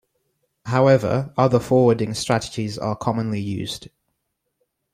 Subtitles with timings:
[0.65, 3.89] However, other forwarding strategies are commonly used.